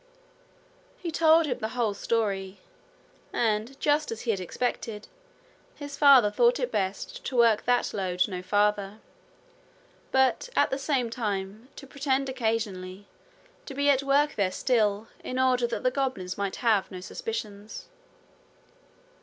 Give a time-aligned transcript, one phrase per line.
[0.97, 2.57] He told him the whole story;
[3.31, 5.07] and, just as he had expected,
[5.75, 8.97] his father thought it best to work that lode no farther,
[10.11, 13.05] but at the same time to pretend occasionally
[13.67, 17.85] to be at work there still in order that the goblins might have no suspicions.